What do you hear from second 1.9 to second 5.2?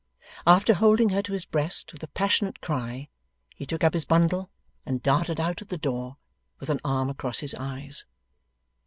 with a passionate cry, he took up his bundle and